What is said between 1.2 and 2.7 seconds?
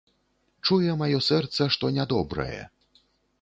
сэрца, што нядобрае.